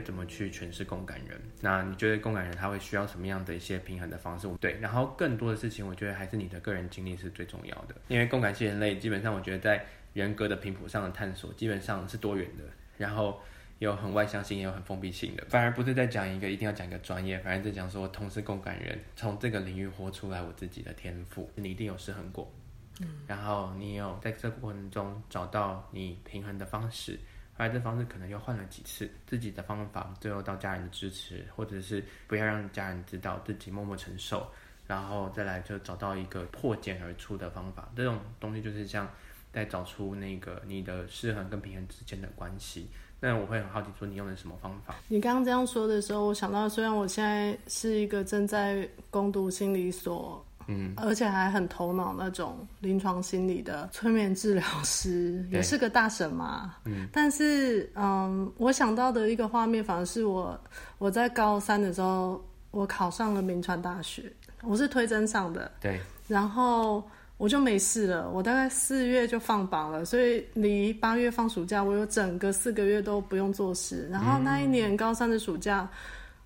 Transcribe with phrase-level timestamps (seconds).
[0.00, 1.40] 怎么去诠释共感人？
[1.60, 4.48] 那你觉得共感人他会需要什么样的一些平衡的方式？
[4.60, 7.94] 对，然后更多的事情，我觉得还是你的个人经历是最重要的。
[8.08, 12.64] 因为共感系人类基本上，我觉得在人格的频谱上的探索基本上是多元的，
[12.98, 13.40] 然后
[13.78, 15.44] 有很外向性，也有很封闭性的。
[15.48, 21.50] 反而不是在讲一个一定要讲一个专业，反而在讲说同是共感人，从这个领域活出来我自己的天赋。
[21.54, 22.52] 你一定有失衡过。
[23.00, 27.18] 嗯，然后你有在这个过程中找到你平衡的方式，
[27.60, 34.50] 后来这方式可能又换了几次，自己的方法，最后到家人的支持，或者是不要让家人知道，自己默默承受，
[34.86, 37.92] 然后再来就找到一个破茧而出的方法。
[37.94, 39.06] 这种东西就是像
[39.52, 42.88] 在找出那个你的失衡跟平衡之间的关系。
[43.20, 44.94] 那我会很好奇说，你用的什么方法？
[45.08, 50.42] 你刚刚这样说的时候，我想到虽然我现在是一个正在攻读心理所。
[50.72, 56.76] 嗯，而且还很头脑那种临床心理的催眠治疗师，也是个大神嘛。
[56.84, 60.58] 嗯，但是嗯，我想到的一个画面，反而是我
[60.98, 62.40] 我在高三的时候，
[62.70, 65.68] 我考上了名传大学，我是推甄上的。
[65.80, 67.02] 对，然后
[67.36, 74.08] 我就没事了，我大概四月就放榜了，所以离八月放暑假，我有整个四个月都不用做事。
[74.08, 75.88] 然后那一年高三的暑假，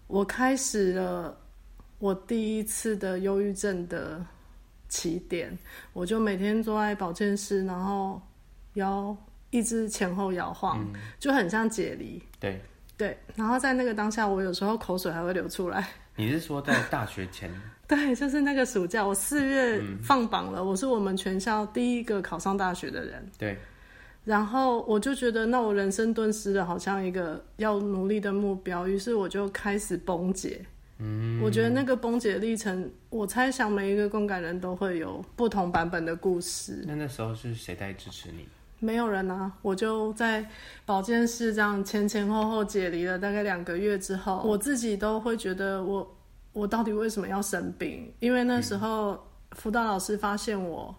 [0.07, 1.37] 我开始了。
[1.99, 4.25] 我第一次的忧郁症的
[4.89, 5.57] 起点，
[5.93, 8.21] 我就每天坐在保健室，然后
[8.75, 9.17] 摇，
[9.51, 12.23] 一直前后摇晃，嗯，就很像解离。
[12.39, 12.61] 对
[12.97, 15.89] 对，然后在那个当下，我有时候口水还会流出来。
[16.17, 17.51] 你是说在大学前？
[17.89, 23.31] 对，就是那个暑假，我四月放榜了，嗯，我是我们全校第一个考上大学的人。
[23.37, 23.59] 对，
[24.25, 30.65] 然后我就觉得，那我人生顿失了，好像一个要努力的目标，于是我就开始崩解。
[30.99, 36.85] 嗯，我觉得那个崩解历程，我猜想每一个共感人都会有不同版本的故事。
[36.87, 38.47] 那那时候是谁在支持你？
[38.81, 40.47] 没有人啊，我就在
[40.85, 46.17] 保健室这样前前后后解离了大概两个月之后，我自己都会觉得我
[46.53, 48.13] 我到底为什么要生病？
[48.21, 49.19] 因为那时候
[49.53, 50.95] 辅导老师发现我，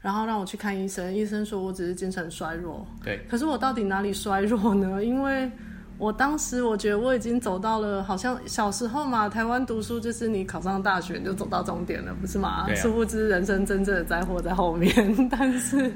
[0.00, 2.86] 然后让我去看医生，医生说我只是精神衰弱。
[3.02, 5.02] 对，可是我到底哪里衰弱呢？
[5.02, 5.50] 因为
[5.96, 12.66] 我当时我觉得我已经走到了，好像小时候嘛，台湾读书就是你考上大学你就走到终点了，不是吗？
[12.68, 12.74] 啊。
[12.74, 14.92] 殊不知人生真正的灾祸在后面。
[15.30, 15.92] 但是，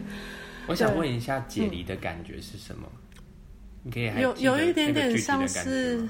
[0.68, 2.86] 我想问一下解离的感觉是什么？
[2.86, 6.08] 嗯、你可以有有一点点像是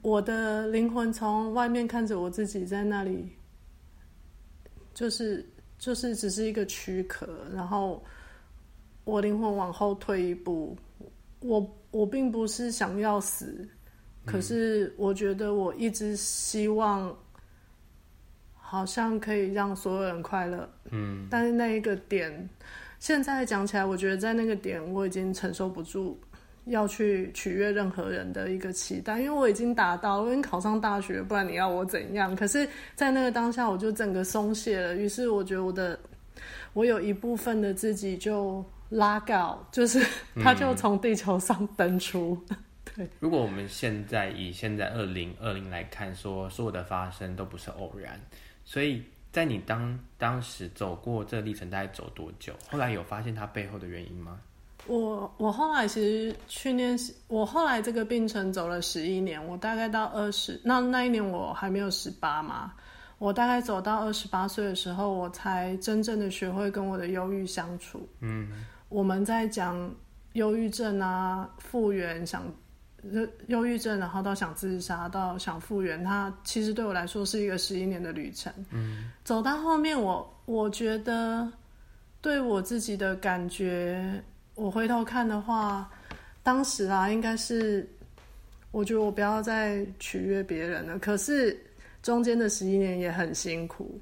[0.00, 3.28] 我的灵魂从外面看着我自己在那里，
[4.94, 5.44] 就是
[5.80, 8.02] 就是只是一个躯壳，然后
[9.02, 10.78] 我灵魂往后退一步，
[11.40, 11.76] 我。
[11.94, 13.68] 我并不是想要死，
[14.24, 17.16] 可是我觉得我一直希望，
[18.56, 20.68] 好像可以让所有人快乐。
[20.90, 22.50] 嗯，但是那一个点，
[22.98, 26.18] 现在讲起来，我觉得在那个点我已经承受不住
[26.64, 32.34] 要去取悦任何人的一个期待，因为我已经达到，我已经考上大学，不然你要我怎样？
[32.34, 34.96] 可是，在那个当下，我就整个松懈了。
[34.96, 35.96] 于是，我觉得我的，
[36.72, 38.64] 我有一部分的自己就。
[38.94, 40.04] 拉高，就是
[40.42, 42.38] 他就从地球上登出。
[42.50, 42.56] 嗯。
[42.96, 48.20] 对，如果我们现在以现在二零二零来看，说所有的发生都不是偶然，
[48.64, 52.52] 所以在你当当时走过这个历程，大概走多久？
[52.70, 54.38] 后来有发现它背后的原因吗？
[54.86, 62.74] 我我后来其实去年，我后来这个病程走了十一年，我大概到二十，那那一年我还没有十八嘛，
[63.18, 68.08] 我大概走到二十八岁的时候，我才真正的学会跟我的忧郁相处。
[68.20, 68.64] 嗯。
[68.88, 69.94] 我们在讲
[70.34, 72.44] 忧郁症啊，复原想
[73.12, 78.52] 忧忧郁症，然后到想自杀，到想复原，它其实对我来说是一个十一年的旅程。
[78.70, 81.50] 嗯，走到后面我，我我觉得
[82.20, 84.22] 对我自己的感觉，
[84.54, 85.90] 我回头看的话，
[86.42, 87.88] 当时啊，应该是
[88.70, 90.98] 我觉得我不要再取悦别人了。
[90.98, 91.58] 可是
[92.02, 94.00] 中间的十一年也很辛苦，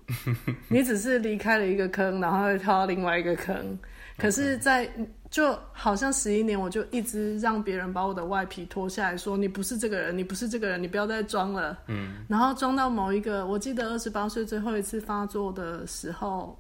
[0.69, 3.78] 你只是离开了一个坑，然后又跳到另外一个坑。
[4.23, 4.89] 可是，在
[5.29, 11.77] 就好像十一年，我就一直让别人把我的外皮脱下来说，你不是这个人，你不是这个人，你不要再装了。
[11.89, 12.25] 嗯。
[12.29, 16.57] 然后装到某一个，我记得二十八岁最后一次发作的时候，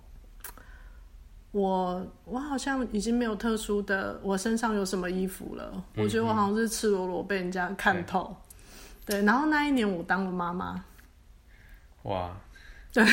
[1.52, 5.70] 我我好像已经没有特殊的，我身上有什么衣服了。
[5.94, 6.02] 嗯。
[6.02, 8.36] 我觉得我好像是赤裸裸被人家看透。
[9.06, 9.20] 对。
[9.20, 10.84] 对，然后那一年我当了妈妈。
[12.02, 12.36] 哇。
[12.92, 13.06] 对。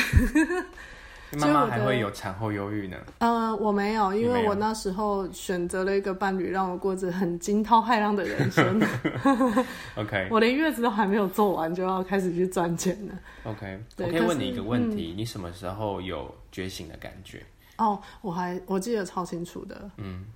[1.32, 2.96] 妈妈还会有产后忧郁呢？
[3.18, 8.80] 呃，我没有，因为我那时候选择了一个伴侣，让我过着很惊涛骇浪的人生。
[9.96, 13.14] OK，我连月子都还没有做完，就要开始去赚钱了。
[13.44, 17.42] OK，我可以问你一个问题：嗯，你什么时候有觉醒的感觉？
[17.78, 19.90] 哦，我还我记得超清楚的。
[19.96, 20.26] 嗯，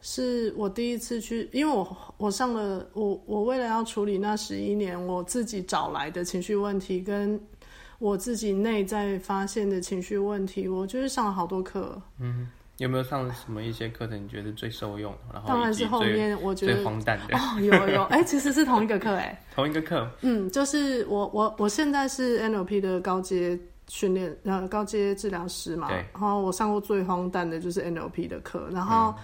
[0.00, 7.38] 是我第一次去，因为我我上了我我为了要处理那十一年我自己找来的情绪问题，跟
[7.98, 12.00] 我自己内在发现的情绪问题，我就是上了好多课。
[12.18, 12.48] 嗯，
[12.78, 15.14] 有没有上什么一些课程你觉得最受用？
[15.32, 20.08] 然后当然是后面我觉得最荒诞的哦，有有 哎、欸，其实是同一个课哎、欸，同一个课。
[20.22, 23.58] 嗯，就是我我我现在是 NLP 的高阶
[23.88, 29.14] 训练呃高阶治疗师嘛，然后我上过最荒诞的就是 NLP 的课，然后。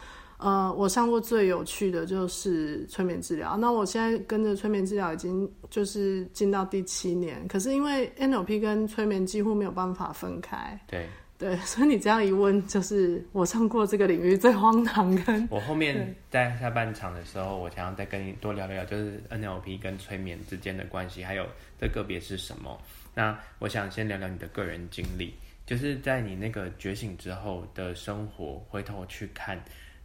[0.42, 3.56] 嗯呃，我上过最有趣的就是催眠治疗。
[3.56, 10.80] 那我现在跟着催眠治疗已经就是进到第七年，可是因为 NLP 跟催眠几乎没有办法分开。
[10.86, 11.06] 对
[11.38, 15.48] 对，所以你这样一问，就是我上过这个领域最荒唐跟。
[15.50, 21.46] 我后面在下半场的时候，我想要再跟你多聊聊，就是 NLP 跟催眠之间的关系，还有
[21.80, 22.78] 这个别是什么。
[23.14, 25.32] 那我想先聊聊你的个人经历，
[25.64, 29.58] 就是在你那个觉醒之后的生活，回头去看。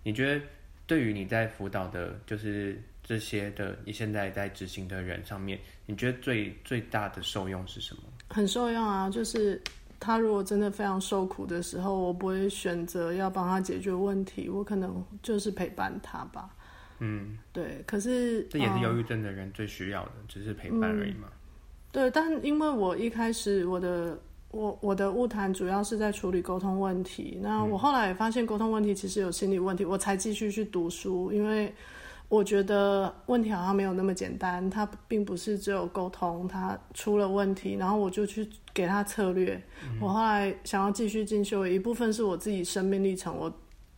[0.05, 0.45] 你觉得
[0.85, 8.03] 对于你在辅导的，就是这些的你现在在执行的人上面，你觉得最最大的受用是什么？
[8.27, 9.59] 很受用啊，就是
[9.99, 16.55] 他如果真的非常受苦的时候，我不会选择要帮他解决问题，我可能就是陪伴他吧。
[16.99, 17.83] 嗯，对。
[17.87, 21.27] 可是这也是忧郁症的人最需要的，只是陪伴而已嘛。
[21.31, 21.37] 嗯，
[21.91, 24.15] 对，但因为我一开始我的。
[24.55, 31.69] 我我的误谈主要是在处理沟通问题，那我后来也发现沟通问题其实有心理问题，我才继续去读书，因为
[32.29, 39.61] 我觉得问题好像没有那么简单，它并不是只有沟通，它出了问题，然后我就去给他策略。
[39.99, 43.53] 我后来想要继续进修，一部分是我自己生命历程，我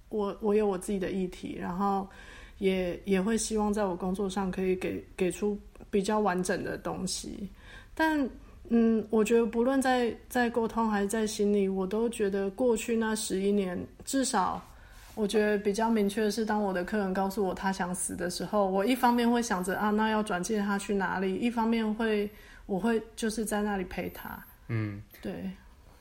[0.09, 2.09] 我我有我自己的议题，然后
[2.57, 5.55] 也也会希望在我工作上可以给给出
[5.91, 7.47] 比较完整的东西，
[7.93, 8.27] 但。
[8.69, 14.61] 嗯，我觉得不论在在沟通还是在心里，我都觉得过去那十一年，至少
[15.15, 21.35] 我觉得比较明确的是，当我的客人告诉我他想死的时候，我一方面会想着啊，那要转介他去哪里？
[21.35, 22.29] 一方面会，
[22.65, 24.37] 我会就是在那里陪他。
[24.67, 25.49] 嗯，对。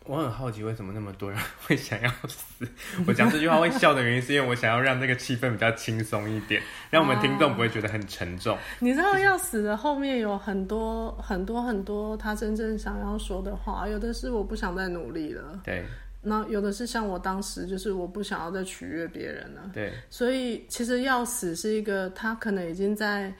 [0.06, 2.66] 我很好奇，为什么那么多人 会想要死？
[3.06, 8.56] 我讲这句话会笑的原因，是因为我想要让这个气氛比较轻松一点，让我们听众不会觉得很沉重。
[8.78, 15.84] 你知道，要死的后面有很多很多很多他真正想要说的话，有的是我不想再努力了，对。
[16.22, 19.92] 那有的是像我当时，就是我不想要再取悦别人了，对。
[20.10, 23.32] 所以其实要死是一个，他可能已经在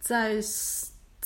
[0.00, 0.40] 在。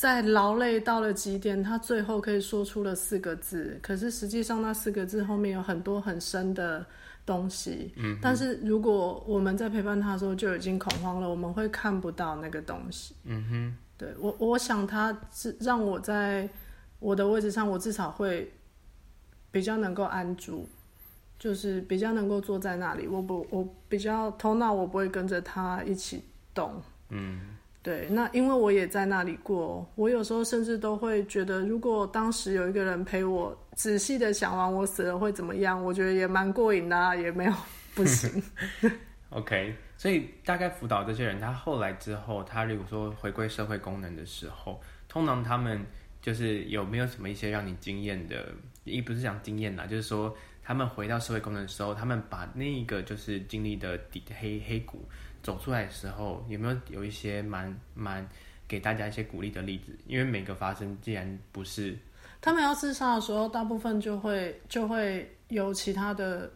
[0.01, 6.87] 在劳累到了极点，他最后可以说出了四个字，可是实际上那四个字后面有很多很深的
[7.27, 7.93] 东西。
[7.97, 13.15] 嗯，但是如果我们在陪伴他的时候就已经恐慌了，我们会看不到那个东西。
[13.25, 16.49] 嗯哼，对，我，我想他是让我在
[16.99, 18.51] 我的位置上，我至少会
[19.51, 20.67] 比较能够安住，
[21.39, 23.07] 就是比较能够坐在那里。
[23.07, 26.25] 我不，我比较头脑，我不会跟着他一起
[26.55, 26.83] 动。
[27.11, 27.39] 嗯。
[27.83, 37.53] 对，那因为我也在那里过，我有时候甚至都会觉得，如果当时有一个人陪我，仔细的想完我死了会怎么样，我觉得也蛮过瘾的，也没有
[37.95, 38.43] 不行。
[39.31, 45.81] OK，所以大概辅导这些人，他后来之后，他如果说回归社会功能的时候，通常他们
[46.21, 48.53] 就是有没有什么一些让你惊艳的？
[48.85, 55.09] 也不是讲惊艳啦，就是说他们回到社会功能的时候，他们把那一个就是经历的底黑黑谷。
[55.43, 58.27] 走出来的时候，有没有有一些蛮蛮
[58.69, 59.97] 给大家一些鼓励的例子？
[60.07, 61.97] 因为每个发生，既然不是
[62.41, 66.51] 他们要自杀的时候，大部分就会就会有其他的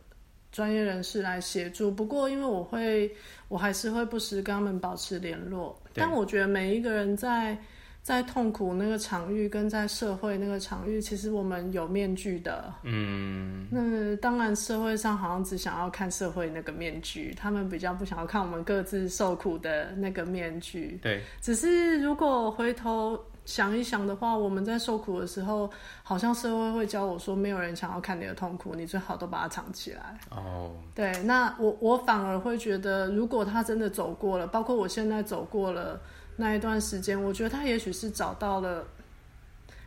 [0.53, 1.91] 专业人士来协助。
[1.91, 3.11] 不过，因为我会，
[3.49, 5.81] 我还是会不时跟他们保持联络。
[5.93, 7.59] 但我觉得每一个人在。
[8.05, 12.71] 在痛苦那个场域，跟在社会那个场域，其实我们有面具的。
[12.83, 20.99] 嗯，那当然，社会上好像只想要看社会那个面具，他们比较不想要看我们各自受苦的那个面具。
[21.03, 25.71] 对，只是如果回头想一想的话，我们在受苦的时候，
[26.03, 30.19] 好像社会会教我说，没有人想要看你的痛苦，你最好都把它藏起来。
[30.31, 35.99] 哦，对，那我我反而会觉得，如果他真的走过了，包括我现在走过了。
[36.37, 38.85] 那一段时间，我觉得他也许是找到了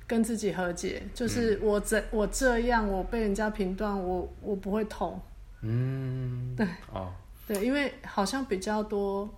[0.05, 5.19] 跟自己和解，就是我这、嗯、我这样，我被人家评断，我我不会痛。
[5.61, 7.11] 嗯， 对，哦，
[7.47, 9.29] 对，因为好像比较多，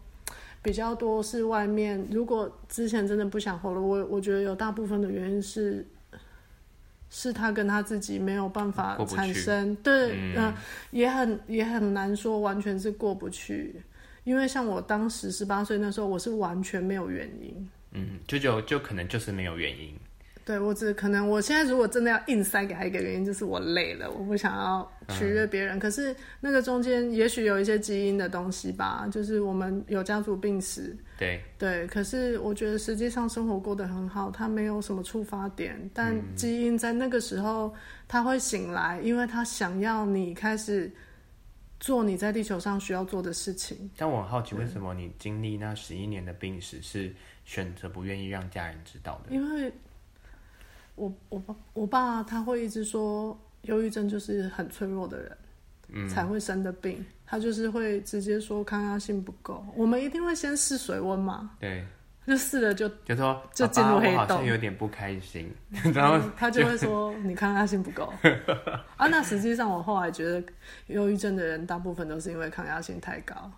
[0.62, 2.08] 比较多是外面。
[2.12, 5.88] 如果之前真的不想活了，我我觉得有大部分的原因是，
[7.10, 10.58] 是他跟他自己没有办法产生，对，嗯、呃，
[10.92, 13.82] 也很也很难说完全是过不去。
[14.24, 17.70] 因为像我当时十八岁那时候，我是完全没有原因。
[17.92, 19.94] 嗯，就就就可能就是没有原因。
[20.46, 25.78] 对，我只可能我现在如果真的要硬塞给他一个原因，就是我累了，我不想要取悦别人。
[25.78, 30.96] 嗯、可是那个中间也许有一些基因的东西吧，就是我们有家族病史。
[31.20, 37.72] 对对，可是我觉得实际上生活过得很好，他没有什么触发点，但基因在那个时候
[38.08, 40.92] 他会醒来，因为他想要你开始。
[41.80, 43.90] 做你在地球上需要做的事情。
[43.96, 47.14] 但我很好奇，为什么你经历那十一年的病史是
[47.46, 49.34] 选择不愿意让家人知道的？
[49.34, 49.72] 因为
[50.96, 55.38] 我我爸我爸他会一直说，忧郁症就是很脆弱的人，
[55.90, 57.06] 嗯，才会生的病。
[57.26, 59.64] 他就是会直接说抗压性不够。
[59.76, 61.52] 我们一定会先试水温嘛？
[61.60, 61.86] 对。
[62.30, 65.52] 就试了就就说就进入黑洞，好像有点不开心，
[65.94, 68.14] 然后他就会说你抗压性不够
[68.96, 69.08] 啊。
[69.08, 70.44] 那实际上我后来觉得，
[70.88, 73.52] 忧郁症的人大部分都是因为抗压性太高。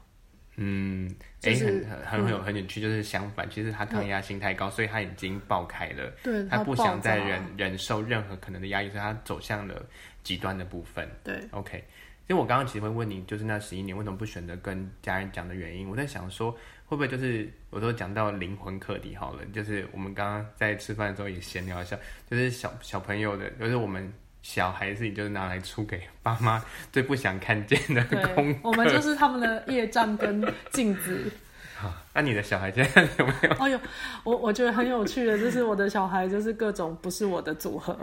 [0.56, 1.14] 嗯，
[1.44, 6.12] 哎、就是欸，很很有很有趣，就是相反，其实他抗压性太高，所以他已经爆开了。
[6.24, 9.86] 对，他不想再忍忍受任何可能的压力，所以他走向了
[10.24, 11.10] 极端的部分。
[11.24, 11.84] 对，OK。
[12.28, 16.56] 所以我刚刚其实会问你，就是那十一年为什么不选择跟家人讲的原因，我在想说。
[16.92, 19.46] 会不会就是我都讲到灵魂课题好了？
[19.54, 21.98] 就是我们刚刚在吃饭的时候也闲聊一下，
[22.30, 28.04] 就是小小朋友的，就是我们小孩子，就是拿来出给爸妈最不想看见的
[28.36, 28.60] 功课。
[28.64, 31.32] 我们就是他们的业障跟镜子。
[32.14, 33.50] 那、啊、你的小孩现在 有没有？
[33.60, 33.80] 哎呦，
[34.24, 37.98] 我我觉得很有趣的，就是我的小孩就是各种不是我的组合，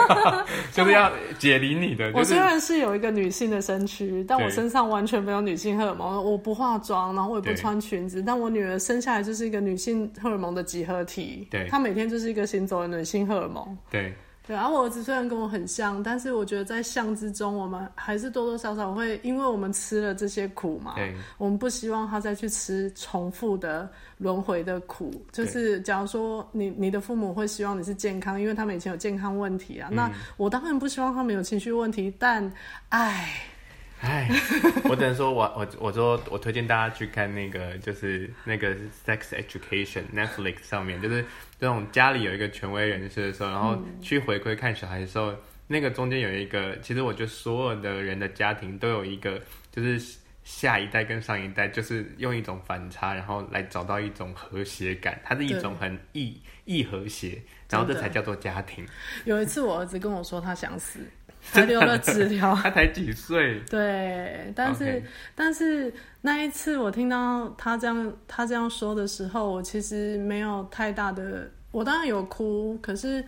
[0.72, 2.18] 就是要解离你的、就是。
[2.18, 6.24] 我虽然是有一个女性的身躯，但我身上完全没有女性荷尔蒙。
[6.24, 11.48] 我不化妆，然后我也不穿裙子，但我女儿生下来就是一个女性荷尔蒙的集合体。
[11.50, 13.76] 对，她每天就是一个行走的女性荷尔蒙。
[13.90, 14.14] 对。
[14.50, 23.88] 对，然后我儿子虽然跟我很像，但是我觉得在像之中，我们还是多多少少会，因为我们吃了这些苦嘛，对，我们不希望他再去吃重复的
[24.18, 25.24] 轮回的苦。
[25.30, 32.52] 就是假如说你你的父母会希望你是健康，因为他们以前有健康问题啊，嗯、那我当然不希望他们有情绪问题，但
[32.88, 33.32] 唉。
[34.02, 34.30] 哎，
[34.88, 38.74] 我只能说我我我说我推荐大家去看那个，就是那个
[39.06, 41.22] Sex Education Netflix 上面，就是
[41.60, 45.34] 这种家里有一个权威人士的时候，然后去回馈看小孩的时候，
[45.66, 49.38] 那个中间有一个，其实我觉得所有的人的家庭都有一个，
[49.70, 57.38] 就是下一代跟上一代，就是用一种反差，然后来找到一种和谐感，它是一种很易易和谐，
[57.68, 58.86] 然后这才叫做家庭。
[59.26, 61.00] 有一次我儿子跟我说他想死。
[61.52, 63.60] 还留了纸条， 他才几岁？
[63.68, 65.02] 对，但是、okay.
[65.34, 73.24] 但是那一次我听到他这样他这样说的时候，我其实没有太大的，我当然有哭，可是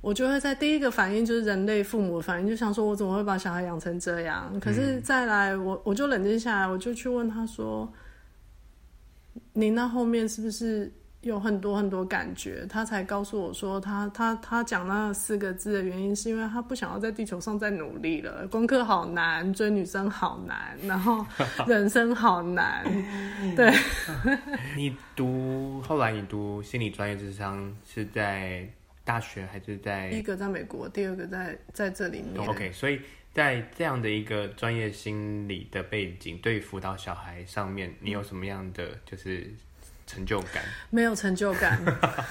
[0.00, 4.52] 我就会在第一个反应就是人类父母的反应，就想说我怎么会把小孩养成这样？
[4.58, 7.92] 可是再来，我我就冷静下来，我就去问他说
[9.52, 10.90] ：“你那后面是不是？”
[11.22, 18.44] 有很多很多感觉，他才告诉我说他，他他他讲那四个字的原因，是因为他不想要在地球上再努力了。
[18.48, 21.24] 功课好难，追女生好难，然后
[21.68, 22.84] 人生好难。
[23.54, 23.72] 对，
[24.76, 28.68] 你读后来你读心理专业智商是在
[29.04, 30.10] 大学还是在？
[30.10, 32.44] 第一个在美国，第二个在在这里面。
[32.48, 33.00] OK，所以
[33.32, 39.48] 在这样的一个专业心理的背景，对于辅导小孩上面，你有什么样的就是？
[40.12, 40.62] 成就感。
[40.90, 41.80] 没有成就感，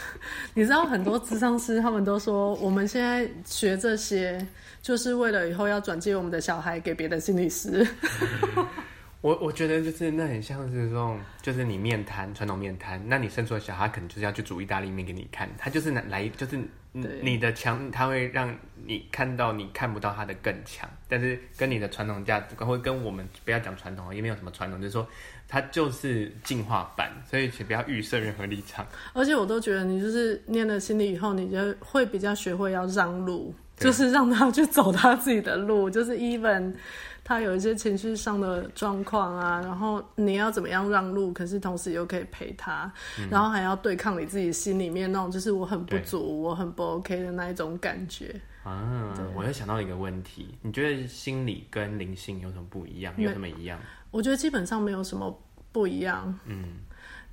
[0.53, 4.45] 你知道很多智商师他们都说，我们现在学这些
[4.81, 7.88] 就是为了以后要转接我们的小孩给别的心理师。
[9.21, 16.59] 我我觉得就是那很像是这种，就是你面瘫传统面瘫，那你生出的小孩可能就是要去煮意大利面给你看，他就是来就是
[16.93, 18.51] 你的强，他会让
[18.83, 25.07] 你看到你看不到他的更强，但是跟你的传统价值观，会跟我们不要讲传统，也没有什么传统，就是说。
[25.51, 28.88] 它就是进化版，所以请不要预设任何立场。
[29.12, 35.89] 而且我都觉得，你就是念了心理以后，你就会比较学会要让路，就是让他去走他自己的路。
[35.89, 36.74] 就是 even
[37.22, 42.89] 他有一些情绪上的状况啊，然后你要怎么样让路，可是同时又可以陪他，
[43.20, 48.34] 嗯、然后还要对抗你自己心里面那种就是我很不足、我很不 OK 的那一种感觉。
[48.63, 53.12] 啊，我又想到一个问题，你觉得心理跟灵性有什么不一样？
[53.17, 53.79] 有什么一样？
[54.12, 55.41] 我觉得基本上没有什么
[55.72, 56.38] 不一样。
[56.46, 56.80] 嗯，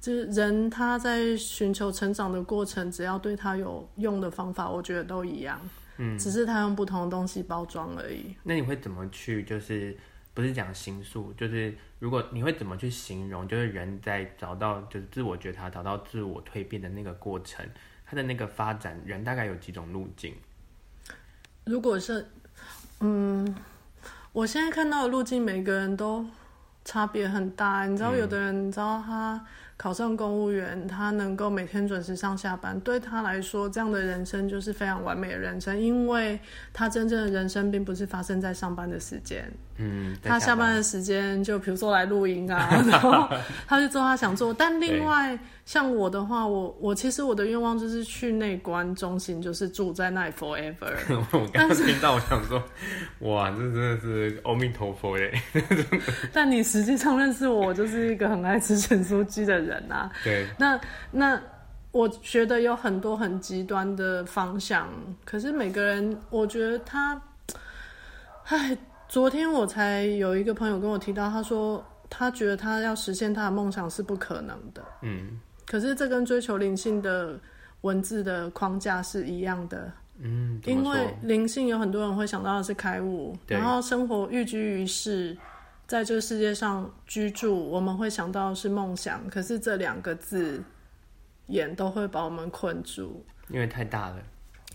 [0.01, 5.61] 就是人他在寻求成长的过程，只要对他有用的方法，我觉得都一样。
[5.97, 8.35] 嗯，只是他用不同的东西包装而已。
[8.45, 9.43] 那你会怎么去？
[9.43, 9.97] 就是
[10.33, 11.33] 不是讲形塑？
[11.33, 13.49] 就是如果你会怎么去形容？
[13.49, 17.69] 就是人在找到就是自我觉察、找到自我蜕变的那个过程，
[18.07, 20.33] 他的那个发展，人大概有几种路径？
[21.65, 22.25] 如果是，
[23.01, 23.53] 嗯，
[24.33, 26.25] 我现在看到的路径，每个人都
[26.85, 27.85] 差别很大。
[27.87, 29.45] 你知道，有的人，你知道他
[29.79, 36.39] 考上公务员，他能够每天准时上下班，对他来说，这样的人生就是非常完美的人生，因为
[36.73, 39.51] 他真正的人生并不是发生在上班的时间。
[39.81, 43.29] 嗯，下他下班的时间就比如说来露营啊， 然后
[43.69, 44.53] 他就做他想做。
[44.53, 50.91] 但另外像我的话，我我其实我的愿望就是去内观中心，就是住在那里 forever。
[51.31, 52.61] 我刚刚听到，我想说，
[53.21, 55.33] 哇，这真的是阿弥陀佛耶！
[56.35, 60.11] 但你实际上认识我，我就是一个很爱吃咸酥鸡的人啊。
[60.23, 61.41] 对，那那
[61.91, 64.89] 我觉得有很多很极端的方向，
[65.25, 67.21] 可是每个人，我觉得他，
[68.45, 68.77] 唉。
[69.11, 74.85] 昨天我才有一个朋友跟我提到，他说他觉得他要实现他的梦想是不可能的。
[75.01, 77.41] 嗯，可是这跟追求灵性的
[77.81, 79.91] 文字的框架是一样的。
[80.19, 85.35] 嗯，因为灵性有很多人会想到的是开悟，然后生活寓居于世，
[85.89, 89.27] 在这个世界上居住，我们会想到是梦想。
[89.31, 90.63] 可是这两个字
[91.47, 94.17] 眼都会把我们困住，因为太大了。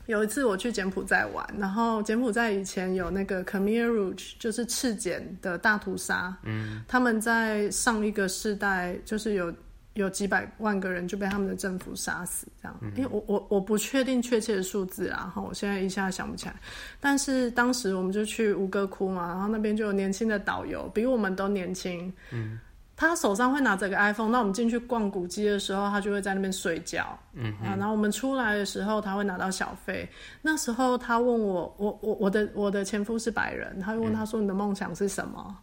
[0.08, 6.36] 有一次我去柬埔寨玩，然后柬埔寨以前有那个 Khmer Rouge，就是赤柬的大屠杀。
[6.44, 9.54] 嗯，他们在上一个世代，就是有
[9.94, 12.78] 有几百万个人就被他们的政府杀死，这样。
[12.82, 16.56] 嗯、因为我我我不确定确切的数字啊，哈，我现在一下想不起来。
[17.00, 22.12] 但是当时我们就去吴哥窟嘛，然后那边就有年轻的导游，比我们都年轻。
[22.32, 22.60] 嗯。
[22.96, 27.18] 他手上会拿着个 iPhone，那我们进去逛古迹的时候，他就会在那边睡觉。
[27.34, 30.08] 嗯啊，然后我们出来的时候，他会拿到小费。
[30.44, 35.56] 那时候他问我，我我我的我的前夫是白人，他就问他说：“你的梦想是什么？”嗯、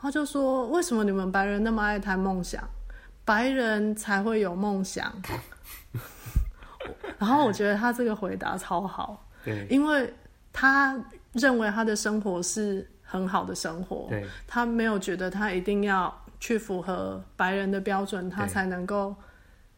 [0.00, 2.62] 他就说：“为什么你们白人那么爱谈梦想？
[3.26, 5.12] 白人才会有梦想。
[7.20, 10.10] ”然后我觉得他这个回答超好，对，因为
[10.50, 10.98] 他
[11.32, 16.22] 认为他的生活是很好的生活，对，他没有觉得他一定要。
[16.38, 19.16] 去符合白人的标准，他才能够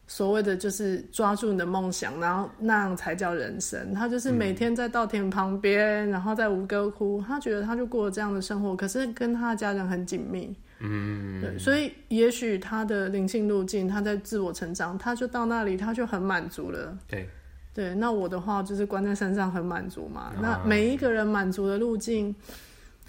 [0.07, 3.93] 所谓的就是抓住你的梦想，然后那样才叫人生。
[3.93, 10.53] 他就是每天在稻田旁边，嗯、然后在吴哥窟，他觉得他就过了这样的生活，可是跟他的家人很紧密。
[10.79, 16.97] 嗯，对，所以也许他的灵性路径，他在自我成长，他就到那里，他就很满足了。
[17.07, 17.29] 对，
[17.73, 20.33] 对，那我的话就是关在山上很满足嘛。
[20.35, 22.33] 哦、那每一个人满足的路径。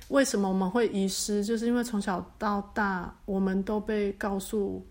[0.08, 1.44] 为什么我们会遗失？
[1.44, 4.84] 就是因为从小到大，我们都被告诉，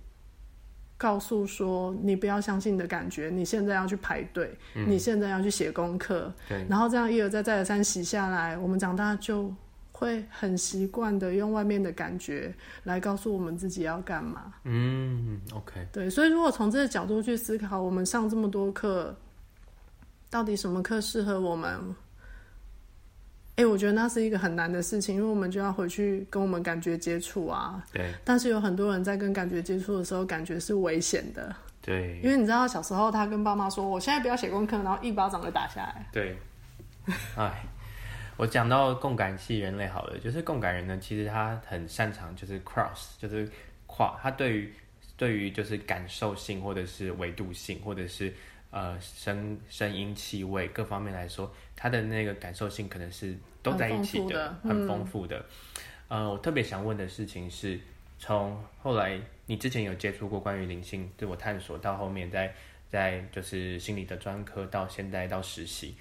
[0.96, 9.54] 告诉说，你不要相信你的感觉，你现在要去排队，嗯、你现在要去写功课，对然后这样一而再再而三洗下来，我们长大就
[10.00, 12.54] 会很习惯的用外面的感觉
[12.86, 14.54] 来告诉我们自己要干嘛。
[14.64, 19.14] 嗯，OK，对，所以如果从这个角度去思考，我们上这么多课，
[20.30, 21.94] 到底什么课适合我们？
[23.58, 27.84] 哎、欸，我觉得那是一个很难的事情，因为我们就要回去跟我们感觉接触啊。
[27.92, 28.14] 对。
[28.24, 31.54] 但是有很多人在跟感觉接触的时候，感觉是危险的。
[31.82, 32.22] 对。
[32.24, 36.08] 因为你知道，小时候他跟爸妈说：“我现在不要写功课”，然后一巴掌就打下来。
[36.14, 36.38] 对。
[37.36, 37.66] 哎，
[38.40, 43.46] 我讲到共感系人类好了，就是共感人呢，其实他很擅长就是 cross，就是
[43.86, 44.18] 跨。
[44.24, 44.74] 他对于
[45.18, 48.34] 对于就是感受性，或者是维度性，或者是
[48.72, 53.38] 呃声声音、气味各方面来说，他的那个感受性可能是。
[53.62, 55.38] 都在一起的，很丰富的。
[56.08, 57.78] 嗯、呃，我特别想问的事情是，
[58.18, 62.56] 从后来你之前有接触过关于灵性自我探索，到后面在
[62.90, 65.98] 在就是心理的专科，到现在到实习，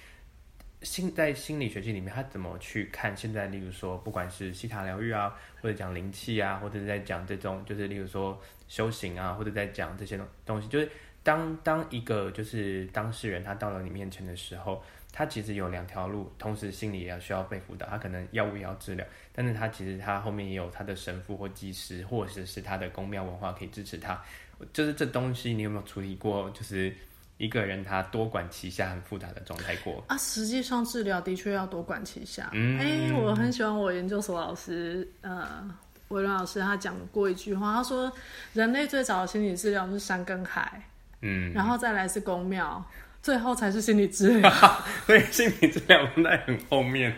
[0.81, 3.47] 心在心理学系里面，他怎么去看现在？
[3.47, 10.89] 例如说，不管是西塔疗愈啊，或者讲灵气啊，或者在讲这种，就是例如说修行啊，或者在讲这些东西，就是
[11.23, 14.83] 当当一个就是当事人他到了你面前的时候。
[15.11, 17.87] 他其实有两条路，同时心理也要需要被辅导。
[17.87, 24.23] 他可能药物也要治疗，但是他其实他后面也有他的神父或祭师，或者是他的宫庙文化可以支持他。
[24.71, 26.47] 就是这东西，你有没有处理过？
[26.51, 26.95] 就是
[27.39, 30.15] 一个人他多管齐下、很复杂的状态过啊？
[30.17, 32.49] 实际上治疗的确要多管齐下。
[32.53, 35.67] 嗯，哎、欸，我很喜欢我研究所老师，呃，
[36.09, 38.11] 韦伦老师，他讲过一句话，他说
[38.53, 40.83] 人类最早的心理治疗是山跟海，
[41.21, 42.85] 嗯，然后再来是宫庙。
[43.21, 44.49] 最后才是心理治疗，
[45.05, 47.13] 所以心理治疗在很后面。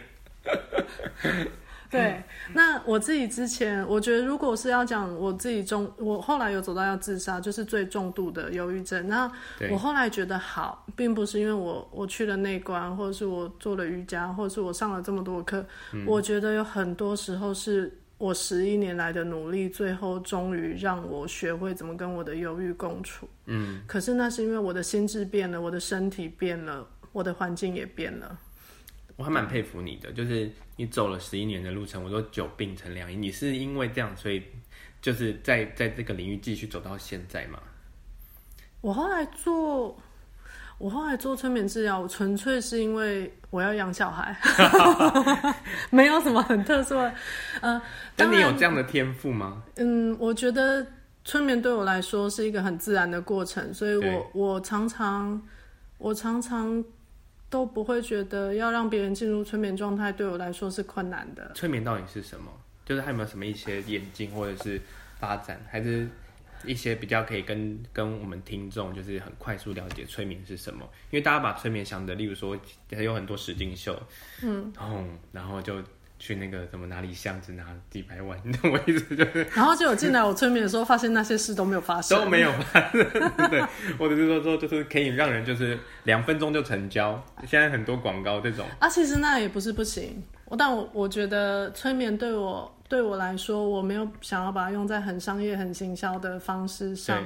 [1.91, 2.23] 对，
[2.53, 9.07] 那我自己之前，我觉得如果是要讲我自己中，我后来有走到要自杀，就是最重度的忧郁症。
[9.07, 9.31] 那
[9.69, 15.65] 我后来觉得好，并不是因为我我去了内观，或者是我做了瑜伽，或者是我上了这么多课。
[15.93, 17.95] 嗯、我觉得有很多时候是。
[18.21, 23.27] 我十一年来的努力，最后终于让我学会怎么跟我的忧郁共处。
[23.47, 28.37] 嗯，可是那是因为我的心智变了，我的身体变了，我的环境也变了。
[29.21, 34.41] 我还蛮佩服你的，就是你走了十一年的路程，我都久病成良医，你是因为这样，所以
[34.99, 37.59] 就是在在这个领域继续走到现在吗？
[38.81, 39.95] 我后来做，
[40.79, 44.35] 我后来做催眠治疗，我纯粹是因为我要养小孩，
[45.91, 47.13] 没有什么很特殊的。
[47.61, 47.79] 呃，
[48.15, 49.61] 但你有这样的天赋吗？
[49.75, 50.83] 嗯，我觉得
[51.23, 55.39] 催眠对我来说是一个很自然的过程，所以我我常常
[55.99, 56.83] 我常常
[57.51, 61.51] 都不会觉得要让别人进入催眠状态对我来说是困难的。
[61.53, 62.51] 催眠到底是什么？
[62.83, 64.81] 就是还有没有什么一些眼睛或者是
[65.19, 66.07] 发展，还是？
[66.63, 72.55] 一些比较可以跟跟我们听众就是很快速了解催眠是什么，因为大家把催眠想的，例如说
[72.91, 73.99] 还有很多实境秀，
[74.43, 75.81] 嗯，然后然后就
[76.21, 83.03] 去那个什么哪里巷子拿几百万，你 懂我意思就是，然后就有进来我催眠的时候，发现那些事都没有发生，都没有发生，
[83.49, 83.59] 对，
[83.97, 92.71] 或者是说说就是可以让人就是两分钟就成交，现在很多广告这种啊，其实那也不是不行，我但我我觉得催眠对我。
[92.91, 97.23] 对我来说，我没有想要把它用在很商业、很行销的方式上。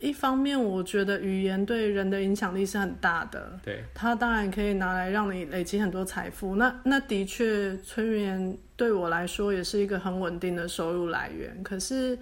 [0.00, 3.60] 一方面，我觉得语言对人的影响力是很大的。
[3.62, 6.56] 对，它当然可以拿来让你累积很多财富。
[6.56, 11.62] 那那的确，催眠对我来说也是一个很稳定的收入来源。
[11.62, 12.18] 可是，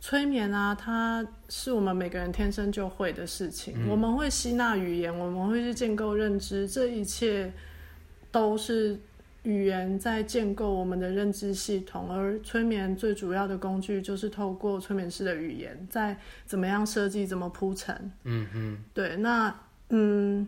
[0.00, 3.74] 催眠啊，它是我们每个人天生就会的事情。
[3.76, 3.88] 嗯。
[3.88, 7.52] 我们会吸纳语言，我们会去建构认知，这一切
[8.32, 8.98] 都是。
[9.48, 18.12] 语言在建构我们的认知系统，而催眠最主要的工具就是透过催眠师的语言，在怎么样设计、怎么铺陈。
[18.24, 19.16] 嗯嗯，对。
[19.16, 19.58] 那
[19.88, 20.46] 嗯，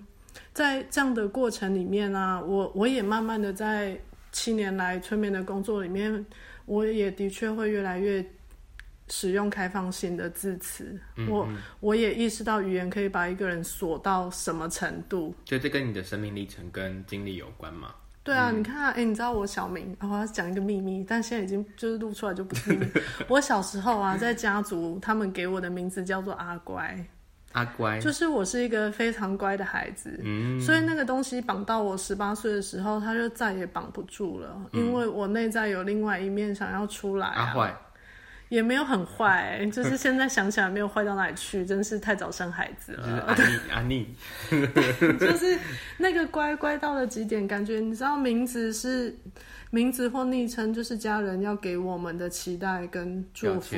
[0.52, 3.98] 在这样的过程里面呢、啊，我我也慢慢的在
[4.32, 6.26] 七年来催眠的工作里面，
[6.66, 8.22] 我也的确会越来越
[9.08, 10.84] 使用开放性的字词。
[11.16, 11.48] 嗯嗯，我
[11.80, 15.34] 我也意识到语言可以把一个人锁到什么程度。
[15.46, 17.94] 就这跟你的生命历程跟经历有关吗？
[18.22, 22.86] 对啊，嗯、你看，哎、欸，你知道我小名，我要讲一个秘密，但现在已经就是录出来就不是秘密。
[23.28, 27.02] 我小时候啊，在家族，他们给我的名字叫做阿乖，
[27.52, 37.42] 阿乖，就是我是一个非常乖的孩子，嗯，所以那个东西绑到我十八岁的时候，他就再也绑不住了，嗯、因为我内在有另外一面想要出来、啊。
[37.42, 37.76] 阿坏。
[38.50, 43.24] 也没有很坏， 就是现在想起来没有坏到哪里去，真是太早生孩子了。
[43.26, 44.14] 阿妮，阿妮，
[45.18, 45.58] 就是
[45.96, 49.16] 那个乖乖到了极点，感觉你知道，名字是
[49.70, 53.76] 名字或昵称，就是家人要给我们的期待跟祝福，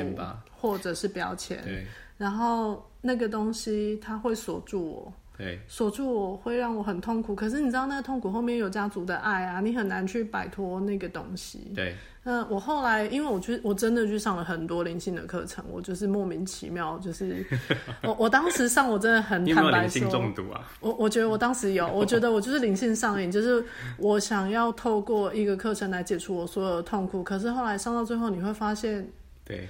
[0.50, 1.62] 或者是标签。
[1.62, 5.12] 对，然后那个东西它会锁住我。
[5.36, 7.34] 对，锁住我会让我很痛苦。
[7.34, 11.72] 可是你知道，那个痛苦后面有家族的爱啊，你很难去摆脱那个东西。
[11.74, 17.44] 对，那我后来，因为我去，我真的去上了很多灵性的课程，我就是莫名其妙，就是
[18.02, 20.72] 我我当时上，我真的很坦白说，中毒啊。
[20.80, 23.64] 我我觉得我当时有， 我觉得我就是灵性上瘾，就是
[23.98, 27.24] 我想要透过一个课程来解除我所有的痛苦。
[27.24, 29.08] 可是后来上到最后，你会发现，
[29.44, 29.68] 对。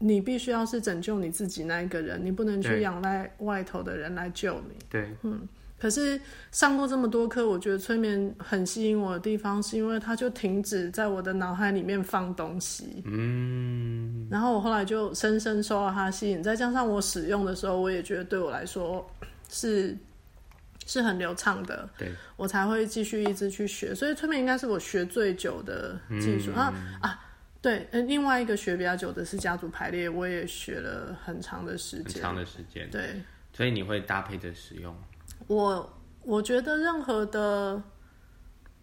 [0.00, 4.76] 你必须要是拯救你自己那一个人，你不能去仰赖外头的人来救你。
[4.88, 5.40] 对，嗯。
[5.78, 13.02] 可是上过这么多课，我觉得催眠很吸引我的地方，是因为它就停止在我的脑海里面放东西。
[13.06, 14.26] 嗯。
[14.30, 19.08] 然后我后来就深深受到它吸引，再加上我使用的时候，我也觉得对我来说
[19.48, 19.96] 是
[20.84, 21.88] 是很流畅的。
[21.96, 22.12] 对。
[22.36, 27.24] 我才会继续一直去学，所以催眠应该是我学最久的技术、嗯、啊啊。
[27.60, 32.88] 对，另外一个学比较久的是家族排列，我也学了很长的时间，很长的时间。
[32.88, 33.20] 对，
[33.52, 34.94] 所以你会搭配着使用。
[35.48, 37.82] 我我觉得任何的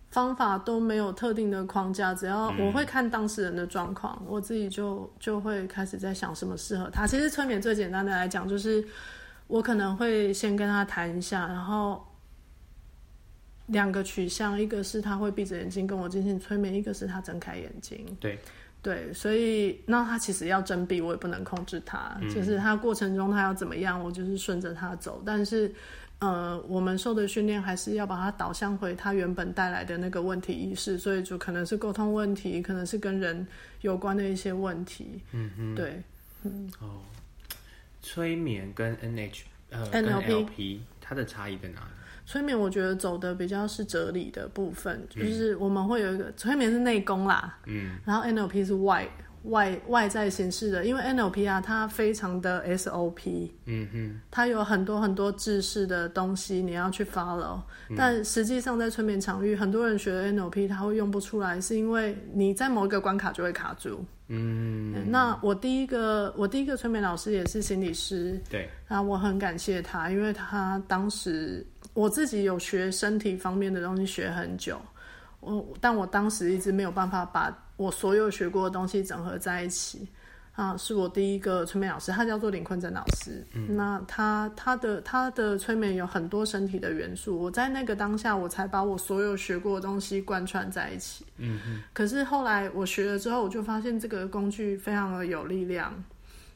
[0.10, 7.08] 方法都没有特定的框架，只要我会看当事人的状况，嗯、我自己就就会开始在想什么适合他。
[7.08, 8.86] 其实催眠最简单的来讲，就是
[9.48, 12.06] 我可能会先跟他谈一下，然后
[13.68, 18.06] 两个取向，一个是他会闭着眼睛跟我进行催眠，一个是他睁开眼睛。
[18.20, 18.38] 对。
[18.82, 25.24] 对，所以那他其实要睁闭，我也不能控制他，嗯、就是他过程中他要怎么样，我就是顺着他走。
[25.26, 25.74] 但是，
[26.26, 33.46] 呃，我们受的训练还是要把它导向回它原本带来的那个问题意识，所以就可能是沟通问题，可能是跟人
[33.82, 35.22] 有关的一些问题。
[35.34, 36.02] 嗯嗯，对，
[36.44, 37.02] 嗯哦，
[38.02, 41.88] 催眠跟 NH 呃 NLP 它的差异在哪里？
[42.26, 49.08] 催眠我觉得走的比较是哲理的部分，就是我们会有一个催眠是内功啦，嗯，然后 NLP 是外
[49.46, 71.66] 外外在形式的，因为 NLP 啊，它非常的 SOP，嗯哼，它有很多很多制式的东西你要去 follow，嗯，但实际上在催眠场域，很多人学的 NLP 他会用不出来，是因为你在某一个关卡就会卡住，嗯，那我第一个我第一个催眠老师也是心理师，对，啊，我很感谢他，因为他当时。
[71.94, 74.78] 我自己有学身体方面的东西学很久，
[75.46, 80.08] 我但我当时一直没有办法把我所有学过的东西整合在一起。
[80.56, 83.46] 啊，是我第一个催眠老师，他叫做林坤珍老师。
[83.54, 91.26] 嗯，那他他的他的催眠有很多身体的元素，我在那个当下，我才把我所有学过的东西贯穿在一起。
[91.36, 91.84] 嗯嗯。
[91.92, 95.94] 可是后来我学了之后，我就发现这个工具非常的有力量，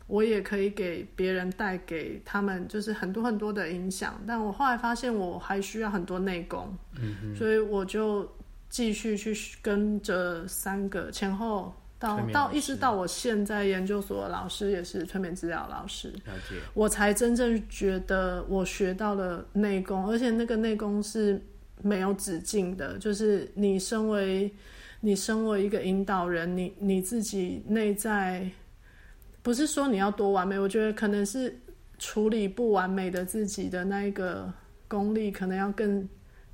[0.07, 4.17] 我也可以给别人带给他们就是很多很多的影响。
[4.25, 6.73] 但我后来发现我还需要很多内功。
[6.97, 7.35] 嗯嗯。
[7.35, 8.25] 所以我就
[8.69, 11.73] 继续去跟着三个前后。
[11.99, 16.55] 到到一直到我现在研究所的老师也是催眠治疗老师，了解。
[16.73, 21.41] 我才真正觉得我学到了内功，而且那个内功是
[21.81, 22.97] 没有止境的。
[22.97, 24.49] 就是你身为
[25.01, 28.49] 你身为一个引导人，你你自己内在
[29.41, 31.59] 不是说你要多完美，我觉得可能是
[31.97, 34.49] 处理不完美的自己的那一个
[34.87, 36.07] 功力，可能要更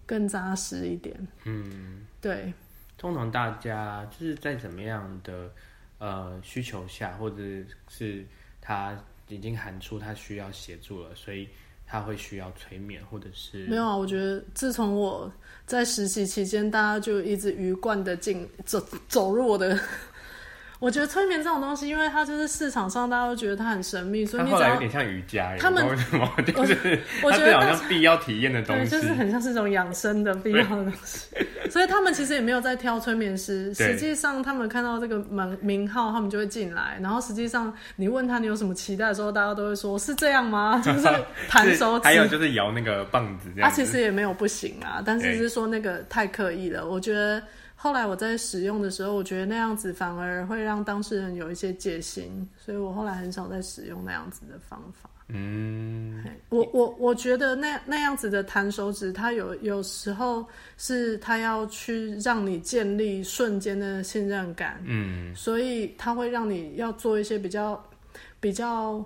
[0.05, 1.15] 更扎实一点。
[1.43, 2.53] 嗯，对。
[2.97, 5.51] 通常大家就是在怎么样的
[5.97, 7.37] 呃需求下，或者
[7.89, 8.25] 是
[8.61, 11.49] 他已经喊出他需要协助了，所以
[11.85, 13.95] 他会需要催眠，或者是没有啊？
[13.95, 15.31] 我觉得自从我
[15.65, 19.79] 在实习期间，大家就一直鱼贯的进走走入我的。
[20.79, 25.55] 我觉得催眠这种东西，因为它就是市场上大家都觉得它很神秘，所以你后来有点像瑜伽。
[25.57, 31.27] 他们为什么 就是我觉得好像必要体验的东西，就是很像是一种养生的必要的东西。
[31.69, 36.99] 所以他们其实也没有在挑催眠师，实际上他们看到这个门名号，他们就会进来。
[37.01, 40.81] 然后实际上你问他你有什么期待的时候，大家都会说是这样吗？
[40.85, 41.07] 就是
[41.47, 43.69] 弹手指，还有就是摇那个棒子这样。
[43.69, 47.41] 他、啊、其实也没有不行啊，但是是说那个太刻意了，我觉得。
[47.85, 55.07] 后来我在使用的时候，我觉得那样子反而会让当事人有一些戒心，所以我后来很少在使用那样子的方法。
[55.27, 60.43] 嗯，我我我觉得那那样子的弹手指，它有有时候
[60.77, 64.81] 是它要去让你建立瞬间的信任感。
[64.83, 67.79] 嗯，所以它会让你要做一些比较
[68.39, 69.05] 比较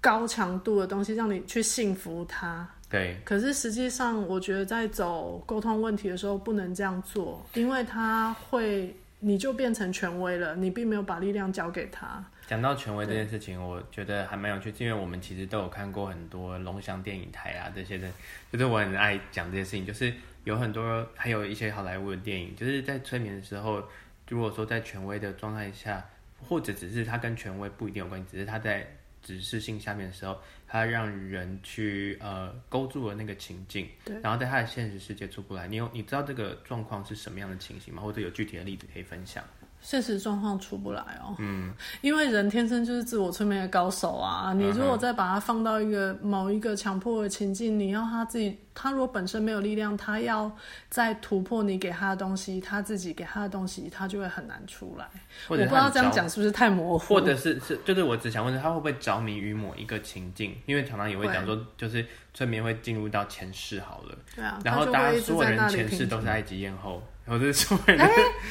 [0.00, 2.66] 高强度的东西，让你去信服他。
[2.90, 12.24] 对，可是实际上，我觉得在走沟通问题的时候不能这样做，因为他会，你就变成权威了，你并没有把力量交给他。
[12.46, 18.08] 讲到权威这件事情，我觉得还蛮有趣，因为我们其实都有看过很多龙翔电影台啊这些的，
[18.52, 20.12] 就是我很爱讲这些事情，就是
[20.44, 23.82] 有很多还有一些好莱坞的电影，就是在催眠的时候，
[24.28, 26.04] 如果说在权威的状态下，
[26.46, 28.86] 或者只是他跟权威不一定有关系，只是他在
[29.20, 30.38] 指示性下面的时候。
[30.74, 35.68] 他让人去呃勾住了那个情境，对，然后在他的现实世界出不来。
[35.68, 38.02] 你有你知道这个状况是什么样的情形吗？
[38.02, 39.44] 或者有具体的例子可以分享？
[39.84, 41.70] 现实状况出不来哦，嗯，
[42.00, 44.54] 因为人天生就是自我催眠的高手啊。
[44.54, 50.50] 你如果再把它放到一个某一个强迫的情境，你要他自己，他如果本身没有力量，他要
[50.88, 55.06] 再突破你给他的东西，他自己给他的东西，他就会很难出来。
[55.48, 57.16] 我不知道这样讲是不是太模糊？
[57.16, 60.56] 或者是是，就是我只想问，他会不会着迷于某一个情境？
[60.64, 67.02] 因为常常也会讲说，就是催眠会进入到前世好了，对啊，然后大家所有人前世都是埃及艳后。
[67.26, 68.10] 我是说，哎、欸，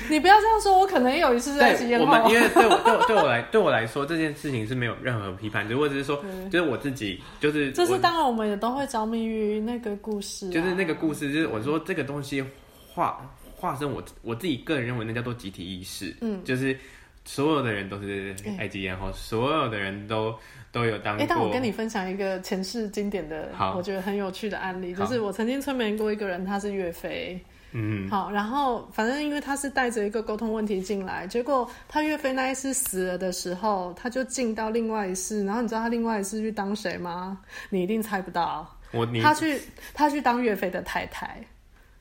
[0.09, 2.07] 你不要这样说，我可能也有一次在经验过。
[2.07, 7.71] 我们因为对我对我对我来对我来说，这件事情是没有任何批判，只不过只是说，就是我自己就是。
[7.71, 10.51] 这是当然，我们也都会着迷于那个故事、啊。
[10.51, 12.43] 就是那个故事，就是我说这个东西
[12.91, 13.21] 化
[13.55, 16.15] 化身我我自己个人认为那叫做集体意识。
[16.21, 16.75] 嗯，就是
[17.25, 20.33] 所有的人都是埃及艳后，所有的人都
[20.71, 21.21] 都有当过。
[21.21, 27.39] 哎、欸，但我跟你分享一个前世经典的，我觉得很有趣的案例，就是我曾经催眠过一个人，他是岳飞。
[27.73, 37.39] 嗯，好，然后反正因为他是带着一个沟通问题进来，结果他岳飞那一世死了的时候，他就进到另外一世，然后你知道他另外一世去当谁吗？
[37.69, 39.59] 你一定猜不到，我他去
[39.93, 41.43] 他去当岳飞的太太。